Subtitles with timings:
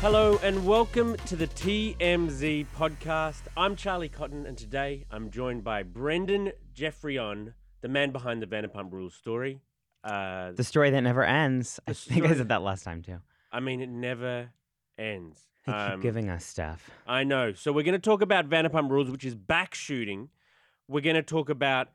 [0.00, 3.42] Hello and welcome to the TMZ podcast.
[3.56, 8.92] I'm Charlie Cotton, and today I'm joined by Brendon Geoffrion, the man behind the Vanderpump
[8.92, 9.60] Rules story.
[10.04, 11.80] Uh, The story that never ends.
[11.88, 13.18] I think I said that last time too.
[13.50, 14.50] I mean, it never
[14.96, 15.40] ends.
[15.66, 16.90] They keep Um, giving us stuff.
[17.06, 17.52] I know.
[17.54, 20.28] So we're going to talk about Vanderpump Rules, which is back shooting.
[20.86, 21.88] We're going to talk about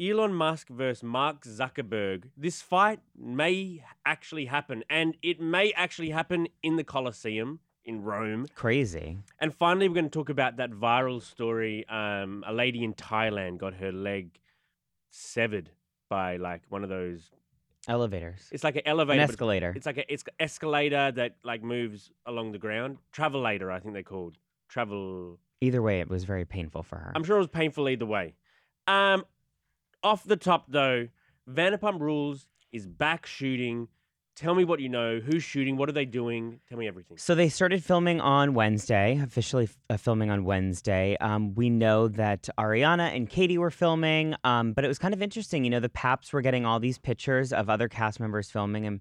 [0.00, 2.24] Elon Musk versus Mark Zuckerberg.
[2.36, 8.46] This fight may actually happen, and it may actually happen in the Colosseum in Rome.
[8.54, 9.18] Crazy.
[9.40, 11.84] And finally, we're going to talk about that viral story.
[11.88, 14.38] Um, a lady in Thailand got her leg
[15.10, 15.70] severed
[16.08, 17.30] by like one of those.
[17.88, 18.48] Elevators.
[18.52, 19.22] It's like an An elevator.
[19.26, 19.72] but escalator.
[19.74, 22.98] It's like an it's escalator that like moves along the ground.
[23.12, 24.36] Travelator, I think they're called.
[24.68, 25.38] Travel.
[25.60, 27.10] Either way, it was very painful for her.
[27.16, 28.34] I'm sure it was painful either way.
[28.86, 29.24] Um,
[30.02, 31.08] off the top though,
[31.48, 33.88] Vanderpump Rules is back shooting.
[34.36, 35.18] Tell me what you know.
[35.18, 35.76] Who's shooting?
[35.76, 36.60] What are they doing?
[36.68, 37.16] Tell me everything.
[37.18, 41.16] So they started filming on Wednesday, officially uh, filming on Wednesday.
[41.20, 45.22] Um, we know that Ariana and Katie were filming, um, but it was kind of
[45.22, 45.64] interesting.
[45.64, 49.00] You know, the Paps were getting all these pictures of other cast members filming, and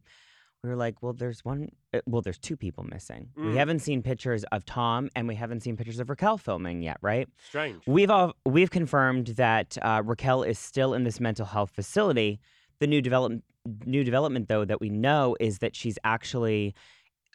[0.63, 3.29] we were like, well, there's one, uh, well, there's two people missing.
[3.37, 3.51] Mm.
[3.51, 6.97] We haven't seen pictures of Tom, and we haven't seen pictures of Raquel filming yet,
[7.01, 7.27] right?
[7.47, 7.83] Strange.
[7.85, 12.39] We've all we've confirmed that uh, Raquel is still in this mental health facility.
[12.79, 13.43] The new development
[13.85, 16.73] new development though that we know is that she's actually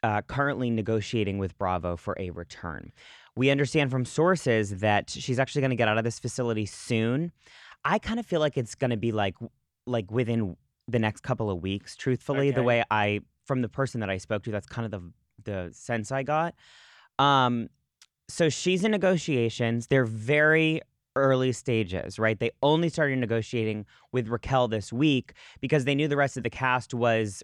[0.01, 2.91] uh, currently negotiating with Bravo for a return.
[3.35, 7.31] We understand from sources that she's actually going to get out of this facility soon.
[7.85, 9.35] I kind of feel like it's going to be like
[9.85, 10.55] like within
[10.87, 11.95] the next couple of weeks.
[11.95, 15.11] Truthfully, the way I from the person that I spoke to, that's kind of the
[15.43, 16.55] the sense I got.
[17.19, 17.69] Um,
[18.29, 19.87] so she's in negotiations.
[19.87, 20.81] They're very
[21.15, 22.39] early stages, right?
[22.39, 26.49] They only started negotiating with Raquel this week because they knew the rest of the
[26.49, 27.43] cast was,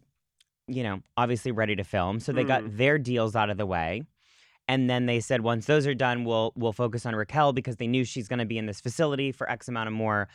[0.67, 2.19] you know, obviously ready to film.
[2.19, 2.77] So they got Mm.
[2.77, 4.03] their deals out of the way.
[4.67, 7.87] And then they said once those are done, we'll we'll focus on Raquel because they
[7.87, 10.27] knew she's going to be in this facility for X amount of more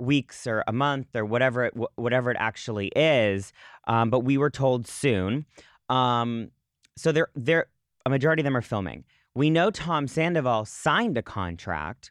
[0.00, 3.52] weeks or a month or whatever it whatever it actually is.
[3.86, 5.46] Um, but we were told soon.
[5.88, 6.50] Um,
[6.96, 7.66] so they're they're
[8.06, 9.04] a majority of them are filming.
[9.34, 12.10] We know Tom Sandoval signed a contract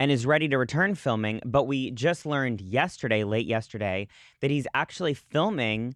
[0.00, 4.08] and is ready to return filming, but we just learned yesterday, late yesterday,
[4.40, 5.94] that he's actually filming.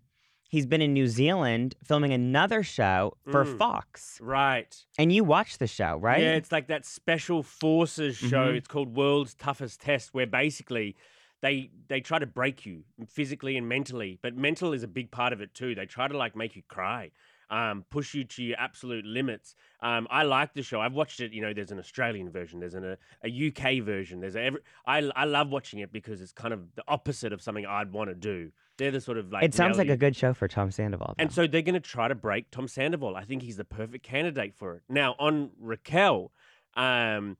[0.51, 3.59] He's been in New Zealand filming another show for Mm.
[3.59, 4.19] Fox.
[4.21, 4.75] Right.
[4.97, 6.23] And you watched the show, right?
[6.23, 8.53] Yeah, it's like that special forces show.
[8.53, 8.57] Mhm.
[8.57, 10.97] It's called World's Toughest Test, where basically
[11.43, 15.35] they they try to break you physically and mentally, but mental is a big part
[15.35, 15.75] of it too.
[15.75, 17.11] They try to like make you cry,
[17.51, 19.55] um, push you to your absolute limits.
[19.81, 20.81] Um, I like the show.
[20.81, 21.33] I've watched it.
[21.33, 24.21] You know, there's an Australian version, there's an, a, a UK version.
[24.21, 24.61] There's a every.
[24.87, 28.11] I I love watching it because it's kind of the opposite of something I'd want
[28.11, 28.51] to do.
[28.77, 31.15] They're the sort of like it sounds like a good show for Tom Sandoval.
[31.19, 33.17] and so they're going to try to break Tom Sandoval.
[33.17, 34.83] I think he's the perfect candidate for it.
[34.89, 36.31] Now, on Raquel,
[36.77, 37.37] um,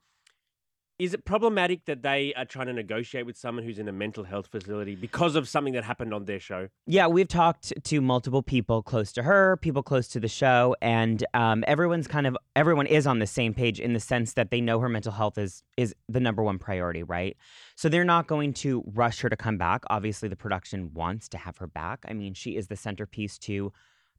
[0.99, 4.25] is it problematic that they are trying to negotiate with someone who's in a mental
[4.25, 6.69] health facility because of something that happened on their show?
[6.87, 11.25] Yeah, we've talked to multiple people close to her, people close to the show, and
[11.35, 14.61] um, everyone's kind of everyone is on the same page in the sense that they
[14.61, 17.37] know her mental health is is the number one priority, right?
[17.77, 19.85] So they're not going to rush her to come back.
[19.91, 22.05] Obviously, the production wants to have her back.
[22.09, 23.73] I mean, she is the centerpiece to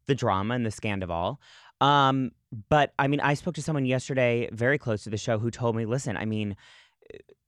[0.06, 1.40] the drama and the scandal.
[1.82, 2.32] Um,
[2.70, 5.76] but I mean, I spoke to someone yesterday very close to the show who told
[5.76, 6.56] me, listen, I mean,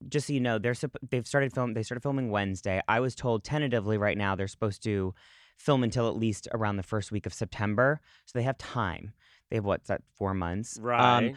[0.08, 0.76] just so you know, they're
[1.10, 1.74] they've started film.
[1.74, 2.82] They started filming Wednesday.
[2.88, 5.14] I was told tentatively right now they're supposed to
[5.58, 9.14] film until at least around the first week of September, so they have time.
[9.50, 10.80] They have what's that four months?
[10.82, 11.36] Um, Right.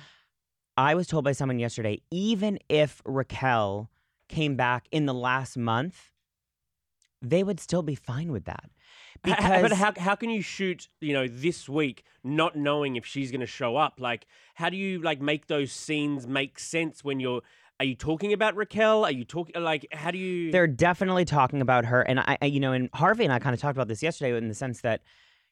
[0.77, 3.91] I was told by someone yesterday, even if Raquel
[4.29, 6.11] came back in the last month,
[7.23, 8.71] they would still be fine with that.
[9.25, 13.31] Because but how, how can you shoot, you know, this week not knowing if she's
[13.31, 13.95] going to show up?
[13.99, 17.43] Like, how do you like make those scenes make sense when you're?
[17.81, 19.05] Are you talking about Raquel?
[19.05, 19.87] Are you talking like?
[19.93, 20.53] How do you?
[20.53, 23.55] they're definitely talking about her, and I, I you know, and Harvey and I kind
[23.55, 25.01] of talked about this yesterday in the sense that,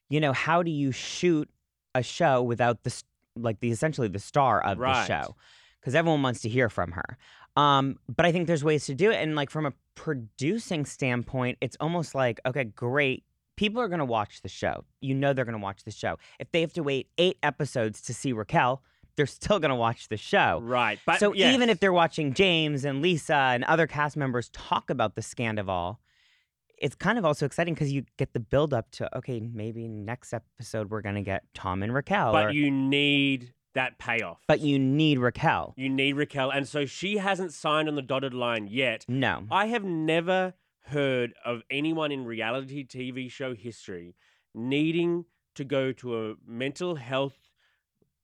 [0.08, 1.48] you know, how do you shoot
[1.94, 3.02] a show without the
[3.34, 5.34] like the essentially the star of the show?
[5.80, 7.18] Because everyone wants to hear from her.
[7.56, 11.58] Um, but I think there's ways to do it, and like from a producing standpoint,
[11.60, 13.24] it's almost like okay, great.
[13.62, 14.84] People are going to watch the show.
[15.00, 16.18] You know they're going to watch the show.
[16.40, 18.82] If they have to wait eight episodes to see Raquel,
[19.14, 20.58] they're still going to watch the show.
[20.64, 20.98] Right.
[21.06, 21.54] But so yes.
[21.54, 25.98] even if they're watching James and Lisa and other cast members talk about the Scandival,
[26.76, 30.32] it's kind of also exciting because you get the build up to okay, maybe next
[30.32, 32.32] episode we're gonna get Tom and Raquel.
[32.32, 34.40] but or- you need that payoff.
[34.48, 35.72] but you need Raquel.
[35.76, 39.04] you need Raquel, and so she hasn't signed on the dotted line yet.
[39.06, 39.44] No.
[39.52, 40.54] I have never
[40.86, 44.14] heard of anyone in reality TV show history
[44.54, 45.24] needing
[45.54, 47.50] to go to a mental health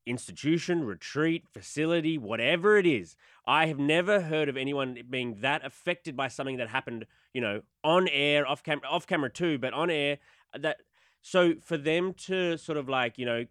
[0.06, 3.14] institution, retreat, facility, whatever it is.
[3.46, 7.62] I have never heard of anyone being that affected by something that happened, you know,
[7.84, 10.18] on air, off camera, off camera too, but on air.
[10.54, 10.78] uh, That
[11.20, 13.44] so for them to sort of like, you know,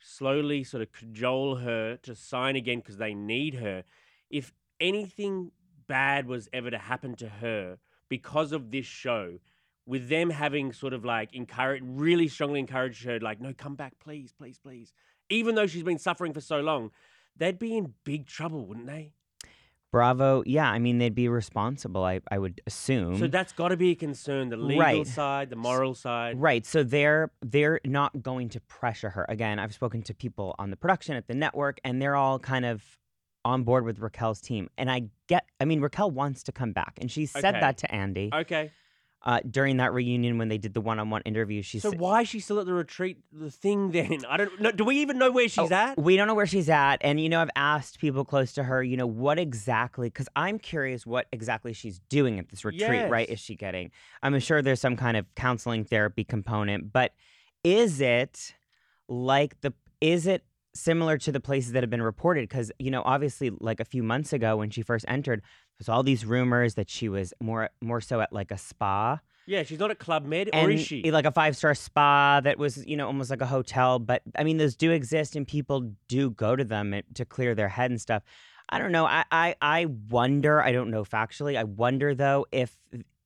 [0.00, 3.84] slowly sort of cajole her to sign again because they need her.
[4.30, 5.50] If anything
[5.88, 9.38] bad was ever to happen to her because of this show,
[9.86, 13.94] with them having sort of like encouraged, really strongly encouraged her, like, no, come back,
[14.00, 14.92] please, please, please.
[15.28, 16.90] Even though she's been suffering for so long,
[17.36, 19.12] they'd be in big trouble, wouldn't they?
[19.92, 20.42] Bravo.
[20.44, 22.04] Yeah, I mean they'd be responsible.
[22.04, 23.18] I I would assume.
[23.18, 24.48] So that's got to be a concern.
[24.50, 25.06] The legal Right.
[25.06, 26.38] side, the moral side.
[26.38, 26.66] Right.
[26.66, 29.24] So they're they're not going to pressure her.
[29.28, 32.66] Again, I've spoken to people on the production at the network and they're all kind
[32.66, 32.82] of
[33.46, 34.68] on board with Raquel's team.
[34.76, 37.60] And I get I mean Raquel wants to come back and she said Okay.
[37.60, 38.72] that to Andy Okay.
[39.22, 41.62] uh, during that reunion when they did the one-on-one interview.
[41.62, 43.18] She So said why is she still at the retreat?
[43.32, 44.24] The thing then?
[44.28, 44.72] I don't know.
[44.72, 45.96] Do we even know where she's Oh, at?
[45.96, 46.96] We don't know where she's at.
[47.02, 50.58] And, you know, I've asked people close to her, you know, what exactly, because I'm
[50.58, 53.28] curious what exactly she's doing at this retreat, right?
[53.28, 53.38] Yes.
[53.38, 53.90] Is she getting?
[54.24, 57.12] I'm sure there's some kind of counseling therapy component, but
[57.62, 58.54] is it
[59.08, 60.44] like the, is it
[60.76, 62.48] similar to the places that have been reported?
[62.48, 65.42] Because, you know, obviously, like a few months ago when she first entered,
[65.78, 69.62] there's all these rumors that she was more more so at like a spa Yeah,
[69.62, 71.10] she's not at Club Med, or is she?
[71.10, 74.44] like a five star spa that was you know almost like a hotel but i
[74.44, 78.00] mean those do exist and people do go to them to clear their head and
[78.00, 78.22] stuff
[78.70, 82.76] i don't know i i, I wonder i don't know factually i wonder though if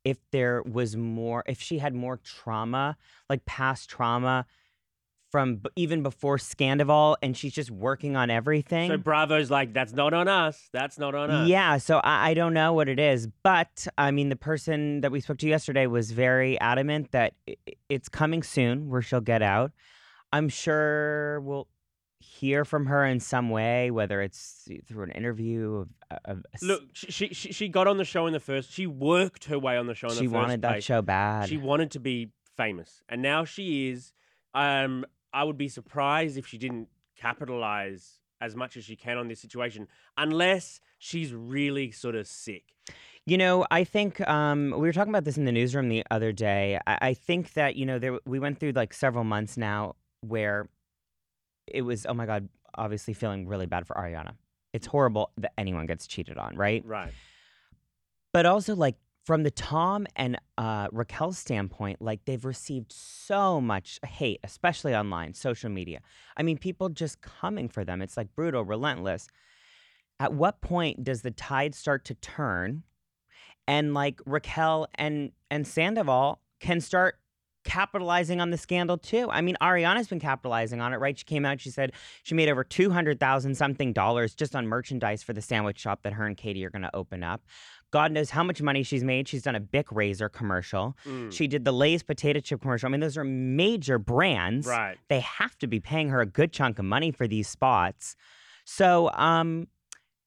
[0.05, 2.97] if there was more if she had more trauma
[3.29, 4.47] like past trauma
[5.31, 9.93] from b- even before Scandival and she's just working on everything So Bravo's like, that's
[9.93, 10.69] not on us.
[10.73, 11.49] That's not on us.
[11.49, 15.13] yeah, so I, I don't know what it is, but I mean, the person that
[15.13, 17.57] we spoke to yesterday was very adamant that i-
[17.89, 19.73] it's coming soon where she'll get out.
[20.33, 21.69] I'm sure we'll
[22.19, 25.87] hear from her in some way, whether it's through an interview.
[26.11, 28.73] Of, of a s- Look, she, she she got on the show in the first.
[28.73, 30.85] She worked her way on the show in she the first wanted that place.
[30.85, 31.49] show bad.
[31.49, 34.13] She wanted to be famous, and now she is.
[34.55, 39.29] Um, I would be surprised if she didn't capitalize as much as she can on
[39.29, 39.87] this situation,
[40.17, 42.75] unless she's really sort of sick.
[43.27, 46.33] You know, I think um, we were talking about this in the newsroom the other
[46.33, 46.79] day.
[46.87, 50.69] I, I think that you know there, we went through like several months now where
[51.67, 54.35] it was oh my god, obviously feeling really bad for Ariana.
[54.73, 56.85] It's horrible that anyone gets cheated on, right?
[56.87, 57.13] Right.
[58.33, 58.97] But also like
[59.31, 65.35] from the Tom and uh, Raquel standpoint, like they've received so much hate, especially online,
[65.35, 66.01] social media.
[66.37, 68.03] I mean, people just coming for them.
[68.03, 69.29] It's like brutal, relentless.
[70.19, 72.83] At what point does the tide start to turn,
[73.69, 77.15] and like Raquel and and Sandoval can start
[77.63, 79.29] capitalizing on the scandal too?
[79.31, 81.17] I mean, Ariana's been capitalizing on it, right?
[81.17, 81.93] She came out, she said
[82.25, 86.01] she made over two hundred thousand something dollars just on merchandise for the sandwich shop
[86.03, 87.43] that her and Katie are going to open up.
[87.91, 89.27] God knows how much money she's made.
[89.27, 90.97] She's done a Bic Razor commercial.
[91.07, 91.33] Mm.
[91.33, 92.89] She did the Lay's potato chip commercial.
[92.89, 94.67] I mean, those are major brands.
[94.67, 94.97] Right.
[95.09, 98.17] They have to be paying her a good chunk of money for these spots.
[98.65, 99.67] So, um,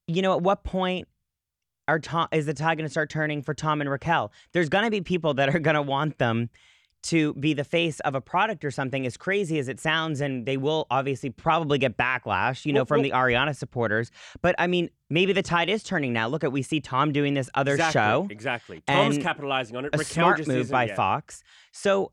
[0.07, 1.07] you know, at what point
[1.87, 4.31] are Tom, is the tide going to start turning for Tom and Raquel?
[4.51, 6.49] There's going to be people that are going to want them
[7.03, 10.45] to be the face of a product or something, as crazy as it sounds, and
[10.45, 14.11] they will obviously probably get backlash, you know, Well- from well- the Ariana supporters.
[14.41, 16.27] But I mean, maybe the tide is turning now.
[16.27, 18.83] Look at we see Tom doing this other exactly, show Exactly.
[18.87, 19.93] Tom's capitalizing on it.
[19.93, 20.95] a Raquel smart move by yet.
[20.95, 21.43] Fox.
[21.71, 22.11] So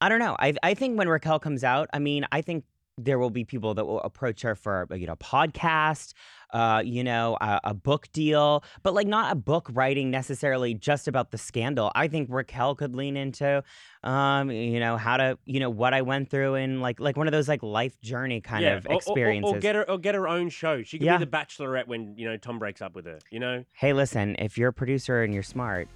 [0.00, 0.36] I don't know.
[0.38, 2.64] I I think when Raquel comes out, I mean, I think
[2.98, 6.14] there will be people that will approach her for you know podcast,
[6.52, 11.06] uh, you know, a, a book deal, but like not a book writing necessarily just
[11.06, 11.92] about the scandal.
[11.94, 13.62] I think Raquel could lean into,
[14.02, 17.28] um, you know, how to you know what I went through and like like one
[17.28, 19.52] of those like life journey kind yeah, of or- or- or- experiences.
[19.54, 20.82] Or, get her, or get her own show.
[20.82, 21.18] She could Yeah.
[21.18, 23.18] be the Bachelorette when you know Tom breaks up with her.
[23.30, 23.64] You know.
[23.74, 25.88] hey, listen, if you're a producer and you're smart,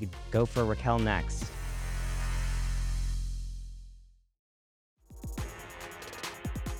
[0.00, 1.44] you go for Raquel next.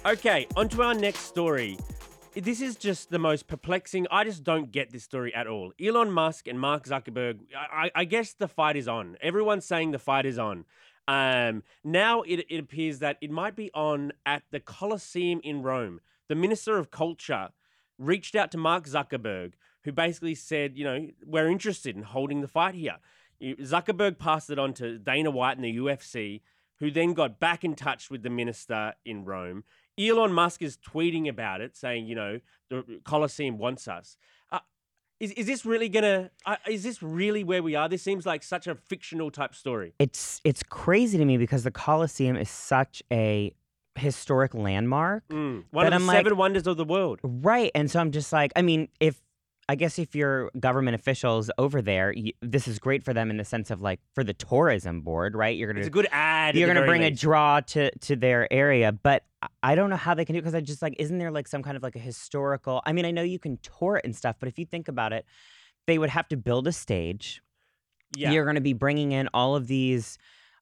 [0.06, 1.76] Okay, on to our next story.
[2.34, 4.06] This is just the most perplexing.
[4.10, 5.72] I just don't get this story at all.
[5.82, 9.16] Elon Musk and Mark Zuckerberg, I, I- guess the fight is on.
[9.20, 10.64] Everyone's saying the fight is on.
[11.08, 16.00] Um, now it, it appears that it might be on at the Colosseum in Rome.
[16.28, 17.48] the Minister of Culture
[17.98, 22.48] reached out to Mark Zuckerberg, who basically said, you know, we're interested in holding the
[22.48, 22.96] fight here.
[23.42, 26.42] Zuckerberg passed it on to Dana White and the UFC,
[26.78, 29.64] who then got back in touch with the minister in Rome.
[29.98, 32.40] Elon Musk is tweeting about it, saying, you know,
[32.70, 34.16] the Colosseum wants us.
[34.50, 34.60] Uh,
[35.20, 36.30] is, is this really gonna?
[36.46, 37.88] Uh, is this really where we are?
[37.88, 39.94] This seems like such a fictional type story.
[39.98, 43.52] It's it's crazy to me because the Colosseum is such a
[43.96, 45.26] historic landmark.
[45.28, 45.64] Mm.
[45.70, 47.18] One of the I'm like- seven wonders of the world.
[47.22, 47.70] Right.
[47.74, 49.20] And so I'm just like, I mean, if
[49.70, 53.36] I guess if you're government officials over there, y this is great for them in
[53.36, 55.56] the sense of like for the tourism board, right?
[55.56, 56.56] You're gonna it's a good ad.
[56.56, 59.24] you're gonna bring a draw to to their area, but
[59.62, 61.46] I- don't know how they can do it because I just like, isn't there like
[61.46, 62.82] some kind of like a historical?
[62.86, 65.12] I mean, I know you can tour it and stuff, but if you think about
[65.12, 65.24] it,
[65.86, 67.40] they would have to build a stage.
[68.16, 68.32] Yeah.
[68.32, 70.18] You're going to be bringing in all of these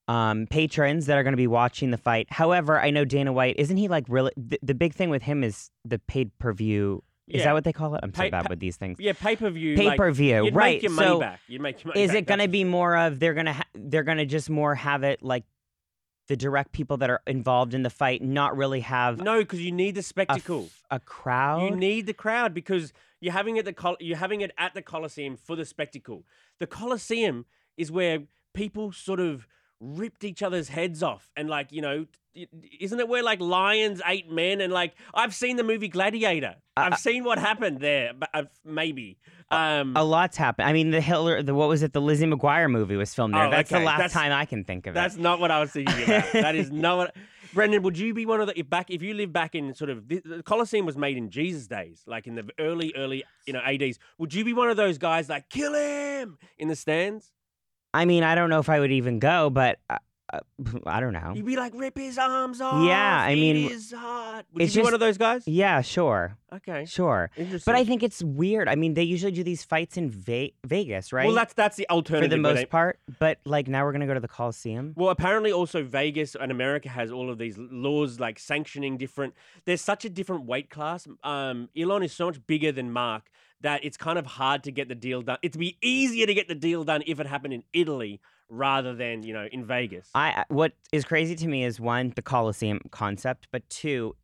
[0.08, 2.26] um, patrons that are going to be watching the fight.
[2.30, 5.42] However, I know Dana White isn't he like really the, the big thing with him
[5.42, 7.02] is the paid per view.
[7.28, 7.44] Is Yeah.
[7.46, 8.00] that what they call it?
[8.04, 8.98] I'm so Pay- bad with these things.
[9.00, 9.76] Yeah, pay per view.
[9.76, 10.74] Pay per view, You'd right?
[10.76, 11.40] Make your money so back.
[11.48, 13.52] You make your money is back, it going to be more of they're going to
[13.54, 15.44] ha- they're going to just more have it like
[16.28, 19.70] the direct people that are involved in the fight, not really have No, because you
[19.72, 20.70] need the spectacle.
[20.90, 21.62] a crowd.
[21.70, 24.82] You need the crowd because you're having it the Col- you're having it at the
[24.82, 26.24] Colosseum for the spectacle.
[26.60, 28.20] The Colosseum is where
[28.54, 29.46] people sort of
[29.80, 32.06] ripped each other's heads off and like you know
[32.80, 36.56] isn't it where like lions ate men and like I've seen the movie Gladiator.
[36.76, 39.18] Uh, I've seen what happened there, but uh, maybe.
[39.50, 40.68] Um, a lot's happened.
[40.68, 41.92] I mean, the Hitler, the what was it?
[41.92, 43.46] The Lizzie McGuire movie was filmed there.
[43.46, 43.80] Oh, that's okay.
[43.80, 44.94] the last That's- time I can think of it.
[44.94, 46.24] That's not what I was thinking about.
[46.32, 47.16] that is not what.
[47.54, 49.88] Brendon, would you be one of the if back if you live back in sort
[49.88, 53.52] of the, the Colosseum was made in Jesus days, like in the early early you
[53.54, 53.98] know ADs?
[54.18, 57.32] Would you be one of those guys like kill him in the stands?
[57.96, 59.96] I mean, I don't know if I would even go, but uh,
[60.32, 60.40] uh,
[60.86, 61.32] I don't know.
[61.34, 62.86] You'd be like rip his arms off.
[62.86, 64.46] Yeah, I mean, his heart.
[64.52, 65.46] Would it's you be one of those guys?
[65.46, 67.30] Yeah, sure, Okay, sure.
[67.36, 67.70] interesting.
[67.70, 68.68] But I think it's weird.
[68.68, 71.26] I mean, they usually do these fights in Ve- Vegas, right?
[71.26, 72.30] well, that's that's the alternative.
[72.30, 72.38] for alternative.
[72.38, 72.98] the where most they- part.
[73.18, 74.94] But like now we're gonna go to the Coliseum.
[74.96, 79.34] Well, apparently also Vegas and America has all of these laws like sanctioning different.
[79.64, 81.06] There's such a different weight class.
[81.22, 83.30] Um, Elon is so much bigger than Mark
[83.62, 85.38] that it's kind of hard to get the deal done.
[85.42, 89.22] It'd be easier to get the deal done if it happened in Italy rather than
[89.22, 90.08] you know in Vegas.
[90.14, 94.16] I what is crazy to me is one the Coliseum concept, but two,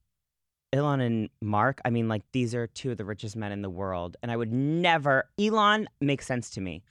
[0.72, 1.80] Elon and Mark.
[1.84, 4.36] I mean, like these are two of the richest men in the world, and I
[4.36, 5.28] would never.
[5.38, 6.82] Elon makes sense to me.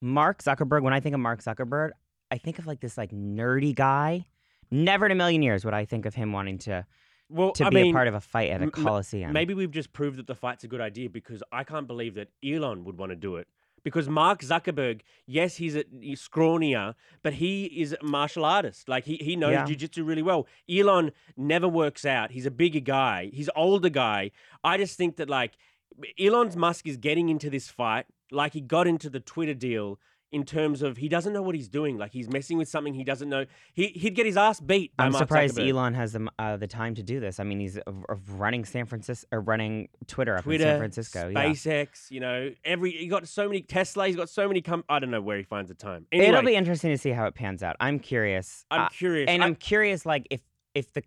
[0.00, 0.82] Mark Zuckerberg.
[0.82, 1.90] When I think of Mark Zuckerberg,
[2.30, 4.26] I think of like this like nerdy guy.
[4.70, 6.84] Never in a million years would I think of him wanting to
[7.28, 9.32] well, to I be mean, a part of a fight at a Coliseum.
[9.32, 12.28] Maybe we've just proved that the fight's a good idea because I can't believe that
[12.44, 13.48] Elon would want to do it.
[13.86, 18.88] Because Mark Zuckerberg, yes, he's a he's scrawnier, but he is a martial artist.
[18.88, 19.64] Like he, he knows Yeah.
[19.64, 20.48] jujitsu really well.
[20.68, 22.32] Elon never works out.
[22.32, 23.30] He's a bigger guy.
[23.32, 24.32] He's older guy.
[24.64, 25.52] I just think that like
[26.18, 30.00] Elon Musk is getting into this fight like he got into the Twitter deal
[30.32, 31.96] in terms of he doesn't know what he's doing.
[31.98, 33.46] Like he's messing with something he doesn't know.
[33.72, 34.92] He he'd get his ass beat.
[34.98, 35.68] I'm Mark surprised Zuckerberg.
[35.70, 37.38] Elon has the uh, the time to do this.
[37.40, 41.28] I mean, he's of running San Francisco or running Twitter up Twitter, in San Francisco.
[41.28, 41.44] yeah.
[41.46, 44.98] SpaceX, you know, every he got so many Tesla, he's got so many com- I
[44.98, 46.06] don't know where he finds the time.
[46.12, 47.76] Anyway, It'll be interesting to see how it pans out.
[47.80, 48.64] I'm curious.
[48.70, 49.28] I'm Uh, curious.
[49.28, 50.40] and I- I'm curious, like if
[50.74, 51.02] if the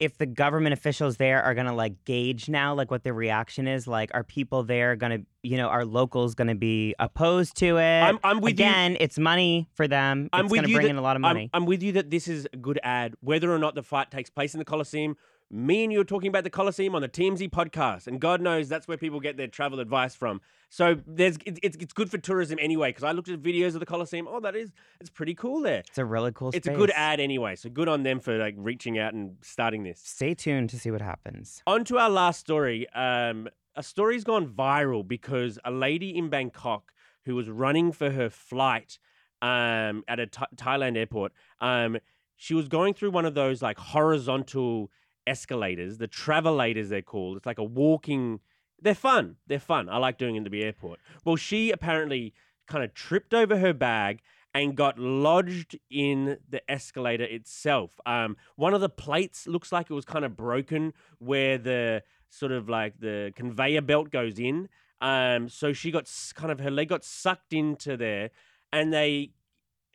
[0.00, 3.86] if the government officials there are gonna like gauge now, like what the reaction is.
[3.86, 8.00] Like, are people there gonna, you know, are locals gonna be opposed to it?
[8.00, 8.64] I'm- I'm with you.
[8.66, 10.30] Again, it's money for them.
[10.32, 11.50] I'm it's gonna bring that- in a lot of I'm- money.
[11.52, 14.30] I'm, with you that this is a good ad, whether or not the fight takes
[14.30, 15.16] place in the Coliseum.
[15.52, 18.68] Me and you are talking about the Coliseum on the TMZ podcast, and God knows
[18.68, 20.40] that's where people get their travel advice from.
[20.68, 22.90] So there's it's it's, good for tourism anyway.
[22.90, 24.28] Because I looked at videos of the Coliseum.
[24.30, 25.80] Oh, that is it's pretty cool there.
[25.80, 26.52] it's a really cool.
[26.54, 27.56] It's a good ad anyway.
[27.56, 30.00] So good on them for like reaching out and starting this.
[30.04, 31.64] Stay tuned to see what happens.
[31.66, 32.88] On to our last story.
[32.90, 36.92] Um, a story's gone viral because a lady in Bangkok
[37.24, 39.00] who was running for her flight
[39.42, 41.98] um, at a Th- Thailand airport, um,
[42.36, 44.90] she was going through one of those like horizontal
[45.30, 47.36] escalators, the travelators they're called.
[47.38, 48.40] It's like a walking.
[48.82, 49.36] They're fun.
[49.46, 49.88] They're fun.
[49.88, 51.00] I like doing them at the airport.
[51.24, 52.34] Well, she apparently
[52.66, 54.20] kind of tripped over her bag
[54.52, 57.92] and got lodged in the escalator itself.
[58.04, 62.52] Um, one of the plates looks like it was kind of broken where the sort
[62.52, 64.68] of like the conveyor belt goes in.
[65.00, 68.30] Um, so she got kind of her leg got sucked into there,
[68.72, 69.30] and they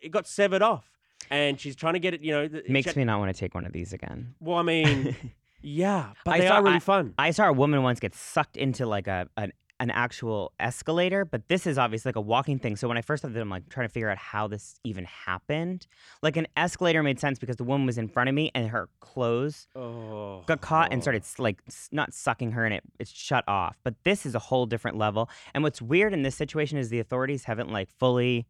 [0.01, 0.94] it got severed off.
[1.29, 2.21] And she's trying to get it.
[2.21, 4.35] You know, th- Makes she- me not want to take one of these again.
[4.39, 5.15] Well, I mean,
[5.61, 7.13] yeah, but I they saw- are really fun.
[7.17, 9.51] I saw a woman once get sucked into like a an
[9.81, 12.77] an actual escalator, but this is obviously like a walking thing.
[12.77, 15.03] So when I first thought that, I'm like trying to figure out how this even
[15.03, 15.85] happened.
[16.21, 18.87] Like an escalator made sense because the woman was in front of me and her
[19.01, 21.01] clothes Oh, got caught and oh.
[21.01, 23.77] started like not sucking her and it it's shut off.
[23.83, 25.29] But this is a whole different level.
[25.53, 28.45] And what's weird in this situation is the authorities haven't like fully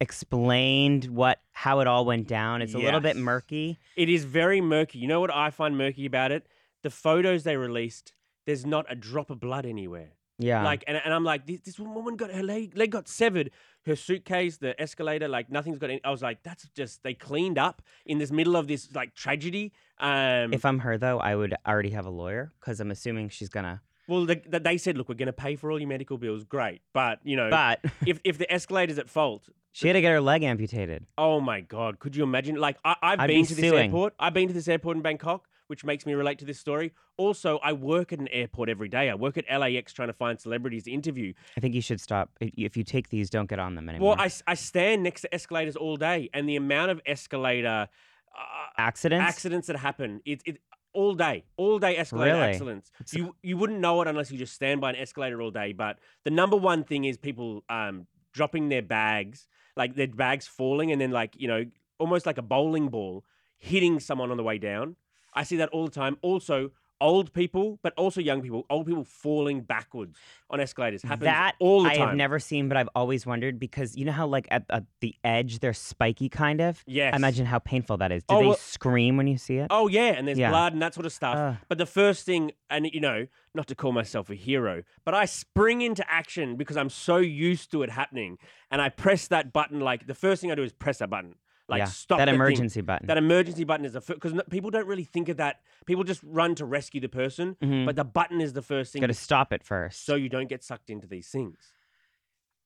[0.00, 2.62] explained what how it all went down.
[2.62, 3.22] It's a little bit Yes.
[3.24, 3.78] murky.
[3.96, 4.98] It is very murky.
[4.98, 6.46] You know what I find murky about it?
[6.82, 8.14] The photos they released,
[8.46, 10.12] there's not a drop of blood anywhere.
[10.38, 10.64] Yeah.
[10.64, 13.52] Like, and, and I'm like, this, this woman got her leg, leg got severed,
[13.86, 16.00] her suitcase, the escalator, like nothing's got any.
[16.04, 19.72] I was like, that's just, they cleaned up in this middle of this like tragedy.
[19.98, 23.48] Um, if I'm her though, I would already have a lawyer because I'm assuming she's
[23.48, 23.80] gonna.
[24.08, 26.42] well, the, the, they said, look, we're going to pay for all your medical bills.
[26.44, 26.82] Great.
[26.92, 30.20] But, you know, But if, if the escalator's at fault, she had to get her
[30.20, 31.04] leg amputated.
[31.18, 31.98] Oh my god!
[31.98, 32.56] Could you imagine?
[32.56, 33.86] Like I, I've I'd been be to this suing.
[33.90, 34.14] airport.
[34.18, 36.92] I've been to this airport in Bangkok, which makes me relate to this story.
[37.16, 39.10] Also, I work at an airport every day.
[39.10, 41.32] I work at LAX trying to find celebrities to interview.
[41.56, 42.30] I think you should stop.
[42.40, 44.10] If if you take these, don't get on them anymore.
[44.16, 47.88] Well, I, I stand next to escalators all day, and the amount of escalator
[48.36, 49.24] uh, accidents.
[49.28, 50.58] accidents that happen, it, it
[50.92, 52.48] all day, all day escalator Really?
[52.52, 52.90] accidents.
[53.12, 55.72] You you wouldn't know it unless you just stand by an escalator all day.
[55.72, 60.92] But the number one thing is people um, dropping their bags, like their bags falling,
[60.92, 61.64] and then like you know
[61.98, 63.24] almost like a bowling ball
[63.56, 64.96] hitting someone on the way down.
[65.34, 66.18] I see that all the time.
[66.22, 66.70] Also.
[67.04, 68.64] Old people, but also young people.
[68.70, 70.18] Old people falling backwards
[70.48, 72.00] on escalators happens that all the time.
[72.02, 74.84] I have never seen, but I've always wondered because you know how like at, at
[75.00, 76.82] the edge they're spiky, kind of.
[76.86, 77.14] Yes.
[77.14, 78.24] Imagine how painful that is.
[78.24, 79.66] Do Oh, they well- scream when you see it?
[79.68, 80.48] Oh yeah, and there's Yeah.
[80.48, 81.36] blood and that sort of stuff.
[81.36, 81.56] Ugh.
[81.68, 85.26] but the first thing, and you know, not to call myself a hero, but I
[85.26, 88.38] spring into action because I'm so used to it happening,
[88.70, 89.78] and I press that button.
[89.80, 91.34] Like the first thing I do is press that button,
[91.68, 91.84] like yeah.
[91.86, 92.34] stop that the thing.
[92.40, 93.06] emergency button.
[93.06, 95.60] That emergency button is the first because people don't really think of that.
[95.86, 97.86] People just run to rescue the person, Mhm.
[97.86, 100.04] but the button is the first thing, Got to stop it first.
[100.04, 101.72] so you don't get sucked into these things.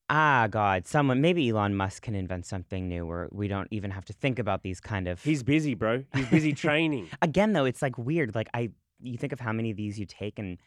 [0.09, 4.05] ah, God, someone maybe Elon Musk can invent something new where we don't even have
[4.05, 5.23] to think about these kind of.
[5.23, 6.03] He's busy, bro.
[6.15, 7.07] He's busy training.
[7.21, 8.33] Again, though, it's like weird.
[8.33, 10.57] Like I, you think of how many of these you take, and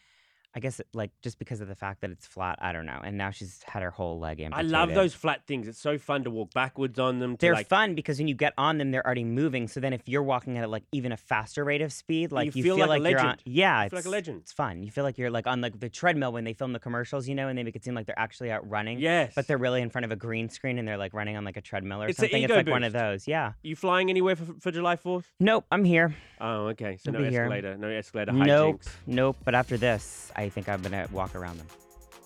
[0.55, 2.99] I guess like just because of the fact that it's flat, I don't know.
[3.03, 4.73] And now she's had her whole leg amputated.
[4.73, 5.67] I love those flat things.
[5.67, 7.37] It's so fun to walk backwards on them.
[7.37, 9.67] To They're like, fun because when you get on them, they're already moving.
[9.67, 12.61] So then, if you're walking at like even a faster rate of speed, like you,
[12.61, 13.41] feel like a you're on, legend.
[13.45, 14.41] yeah, You feel like a it's- legend.
[14.41, 14.83] It's fun.
[14.83, 17.33] You feel like you're like on like the treadmill when they film the commercials, you
[17.35, 18.99] know, and they make it seem like they're actually out running.
[18.99, 21.43] Yes, But they're really in front of a green screen and they're like running on
[21.45, 22.43] like a treadmill or It's something.
[22.43, 23.01] ego it's like one of boost.
[23.03, 23.27] those.
[23.27, 23.53] Yeah.
[23.63, 25.23] You flying anywhere for, for July 4th?
[25.39, 25.65] Nope.
[25.71, 26.13] I'm here.
[26.39, 26.97] Oh, okay.
[26.97, 27.43] So I'll no be here.
[27.43, 28.81] escalator, no escalator Nope.
[28.81, 28.89] hijinks.
[29.07, 29.37] Nope.
[29.43, 31.67] But after this, I think I'm gonna walk around them.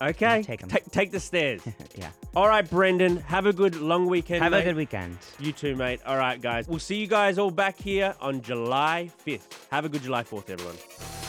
[0.00, 0.68] Okay, take 'em.
[0.68, 1.60] take take the stairs.
[1.96, 2.10] yeah.
[2.36, 3.16] All right, Brendon.
[3.16, 4.42] Have a good long weekend.
[4.42, 4.60] Have mate.
[4.60, 5.18] a good weekend.
[5.40, 6.00] You too, mate.
[6.06, 6.68] All right, guys.
[6.68, 9.66] We'll see you guys all back here on July 5th.
[9.72, 11.27] Have a good July 4th, everyone.